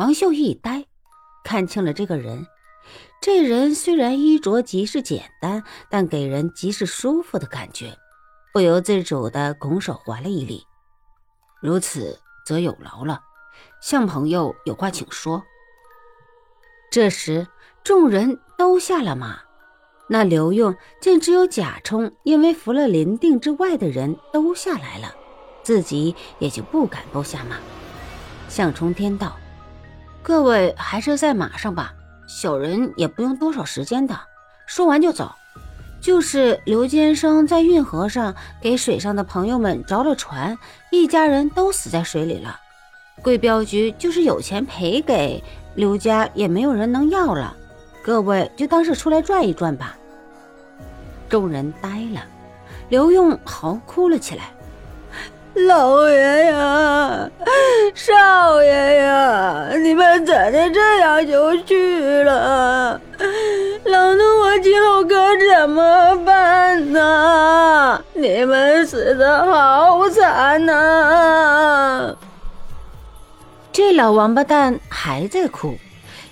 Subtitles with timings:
[0.00, 0.86] 王秀一呆，
[1.44, 2.46] 看清了这个人。
[3.20, 7.94] 这人虽然衣着极是简单，但给人极是舒服的感觉，
[8.50, 10.64] 不由自主地拱手还了一礼。
[11.60, 13.20] 如此则有劳了，
[13.82, 15.42] 向朋友有话请说。
[16.90, 17.46] 这时，
[17.84, 19.40] 众人都下了马，
[20.08, 25.14] 那刘用见只有贾充因为服了林定之外的人都下来了，
[25.62, 27.58] 自己也就不敢不下马。
[28.48, 29.36] 向冲天道
[30.22, 31.94] ：“各位还是在马上吧。”
[32.26, 34.18] 小人也不用多少时间的，
[34.64, 35.32] 说完就走。
[36.00, 40.56] 就是刘坚生在运河上给水上的朋友们着了船，
[40.90, 42.58] 一家人都死在水里了。
[43.20, 45.42] 贵镖局就是有钱赔给
[45.74, 47.54] 刘家，也没有人能要了。
[48.02, 49.94] 各位就当是出来转一转吧。
[51.28, 52.24] 众人呆了，
[52.88, 54.52] 刘用嚎哭了起来。
[55.54, 57.28] 老爷呀，
[57.94, 63.00] 少爷呀，你们怎的这样就去了？
[63.84, 65.14] 老奴我今后可
[65.54, 68.02] 怎么办呢？
[68.14, 72.14] 你们死的好惨呐！
[73.72, 75.76] 这老王八蛋还在哭，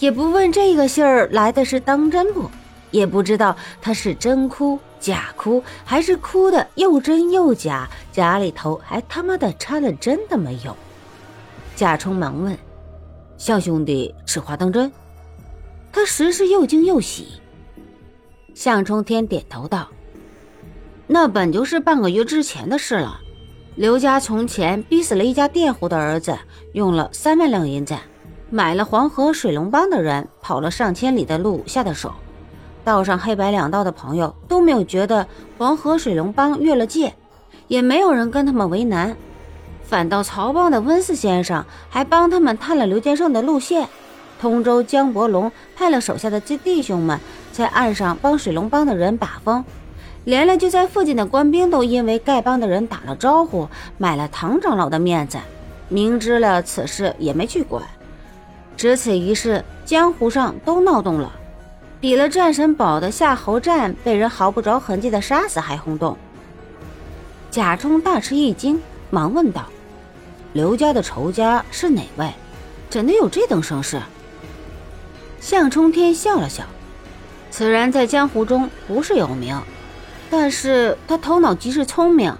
[0.00, 2.50] 也不问这个信儿来的是当真不，
[2.94, 4.78] 也不知道他是真哭。
[5.00, 10.74] 假哭还是哭的又真又假，假里头还他妈的掺了真的没有。
[11.76, 12.56] 贾充忙问
[13.36, 14.90] ：“向兄弟此话当真？”
[15.92, 17.42] 他实是又惊又喜。
[18.54, 19.88] 向冲天点头道
[21.06, 23.20] ：“那本就是半个月之前的事了。
[23.74, 26.38] 刘家从前逼死了一家佃户的儿子，
[26.72, 27.94] 用了三万两银子，
[28.48, 32.14] 买了黄河水龙帮的人，跑了上千里的路下的手。”
[32.84, 37.14] 道上黑白两道的朋友都没有觉得黄河水龙帮越了界，
[37.66, 39.16] 也没有人跟他们为难，
[39.82, 43.88] 反倒曹帮的温四先生还帮他们探了刘建胜的路线。
[44.40, 47.18] 通州江伯龙派了手下的弟兄们
[47.50, 49.64] 在岸上帮水龙帮的人把风，
[50.24, 53.66] 连累就在附近的官兵都因为丐帮的人打了招呼，
[53.96, 55.38] 买了唐长老的面子，
[55.88, 57.82] 明知了此事也没去管。
[58.76, 61.32] 只此一事，江湖上都闹动了。
[62.00, 66.16] 比了战神堡的夏侯湛被人毫不着痕迹的杀死还轰动。
[67.50, 69.64] 贾充大吃一惊，忙问道
[70.52, 72.30] ：“刘家的仇家是哪位？
[72.90, 74.02] 怎的有这等声势？”
[75.40, 76.64] 向冲天笑了笑
[77.50, 79.58] ：“此人在江湖中不是有名，
[80.28, 82.36] 但是他头脑极是聪明。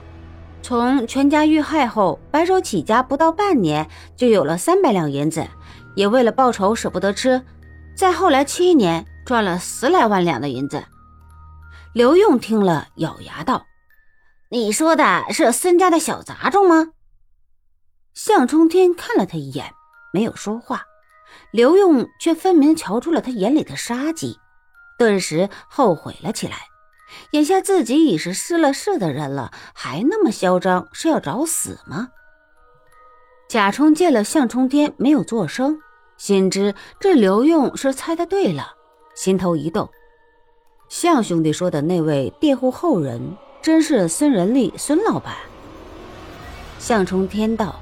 [0.62, 5.46] 从全家遇害后，白手起家不到半年，就有了三百两银子，
[5.94, 7.40] 也为了报仇舍不得吃。
[7.94, 10.84] 再后来七年。”赚了十来万两的银子，
[11.94, 13.64] 刘用听了，咬牙道
[14.50, 16.92] ：“你说的是孙家的小杂种吗？”
[18.12, 19.72] 向冲天看了他一眼，
[20.12, 20.84] 没有说话。
[21.50, 24.38] 刘用却分明瞧出了他眼里的杀机，
[24.98, 26.58] 顿时后悔了起来。
[27.30, 32.08] 眼下自己已是失了势的人了，还那么嚣张，是要找死吗？
[33.48, 35.80] 贾充见了向冲天没有作声，
[36.16, 38.74] 心知这刘用是猜的对了。
[39.14, 39.88] 心头一动，
[40.88, 43.20] 向兄弟说的那位佃户后人，
[43.62, 45.34] 真是孙仁利孙老板。
[46.78, 47.80] 向冲天道，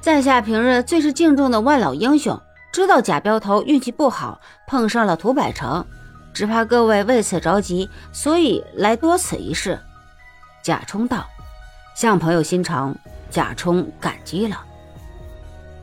[0.00, 2.40] 在下平日最是敬重的万老英雄，
[2.72, 5.84] 知道贾镖头运气不好，碰上了屠百成，
[6.32, 9.78] 只怕各位为此着急，所以来多此一事。
[10.62, 11.24] 贾充道，
[11.94, 12.96] 向朋友心肠，
[13.30, 14.64] 贾充感激了。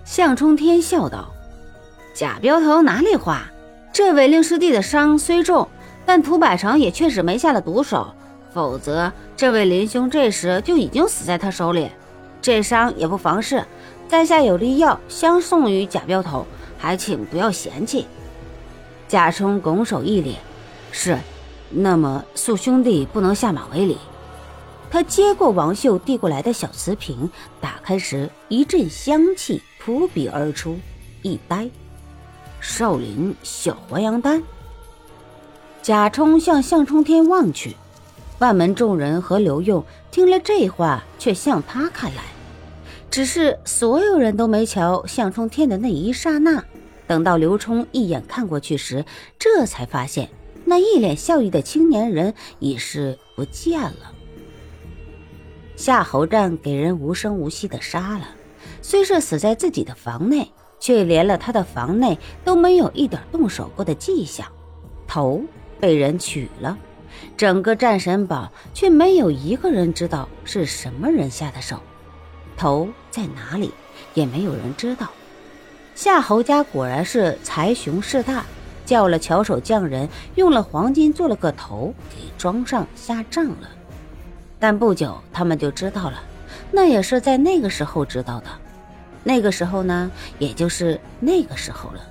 [0.04, 1.32] 向冲天笑道，
[2.14, 3.44] 贾镖头哪里话？
[3.94, 5.70] 这位令师弟的伤虽重，
[6.04, 8.12] 但屠百成也确实没下了毒手，
[8.52, 11.88] 否则这位林兄这时就已经死在他手里。
[12.42, 13.64] 这伤也不妨事，
[14.08, 18.08] 在下有粒药相送于贾镖头，还请不要嫌弃。
[19.08, 20.38] 贾充拱手一礼
[20.92, 21.16] ：“是，
[21.70, 24.00] 那么素兄弟不能下马为礼。”
[24.90, 27.30] 他接过王秀递过来的小瓷瓶，
[27.62, 30.80] 打开时一阵香气扑鼻而出，
[31.22, 31.70] 一呆。
[32.64, 34.42] 少林小还阳丹。
[35.82, 37.76] 贾充向向冲天望去，
[38.40, 42.24] 万门众人和刘用听了这话，却向他看来。
[43.12, 46.64] 只是所有人都没瞧向冲天的那一刹那，
[47.06, 49.06] 等到刘冲一眼看过去时，
[49.38, 50.30] 这才发现
[50.64, 54.14] 那一脸笑意的青年人已是不见了。
[55.76, 58.30] 夏侯湛给人无声无息的杀了，
[58.82, 60.50] 虽是死在自己的房内。
[60.84, 64.46] 却连了他的房内都没有一点动手过的迹象，
[65.08, 65.42] 头
[65.80, 66.78] 被人取了，
[67.38, 71.80] 整个战神堡却没有一个人知道是什么人下的手，
[72.58, 73.72] 头在哪里
[74.14, 75.08] 也没有人知道。
[75.96, 78.44] 夏侯家果然是财雄势大，
[78.86, 83.70] 叫了巧手匠人，用了黄金做了个头，给装上下葬了。
[84.60, 86.22] 但不久，他们就知道了，
[86.74, 88.48] 那也是在那个时候知道的。
[89.24, 92.02] 那个时候呢，也就是那个时候了。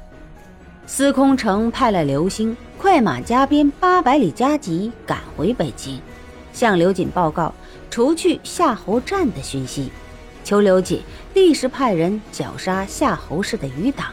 [0.87, 6.01] 司空城派了刘星快马加鞭八百里加急赶回北京，
[6.53, 7.55] 向刘瑾报告
[7.91, 9.91] 除去夏侯湛的讯息，
[10.43, 11.01] 求刘瑾
[11.35, 14.09] 立时派人绞杀夏侯氏的余党。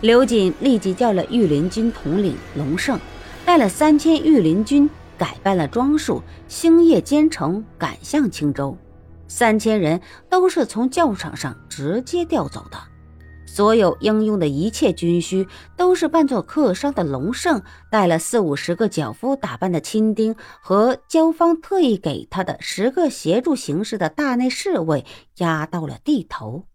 [0.00, 2.98] 刘瑾立即叫了御林军统领龙胜，
[3.44, 8.76] 带了三千御林军，改扮了装束，星夜兼程赶向青州。
[9.30, 9.98] 三千人
[10.28, 12.76] 都是从教场上直接调走的。
[13.46, 15.46] 所有应用的一切军需
[15.76, 17.60] 都是扮作客商的龙胜
[17.90, 25.04] 带了四五十个脚夫打扮的亲丁和焦方特意给他的十个协助行事的大内侍卫
[25.38, 26.69] 押到了地头。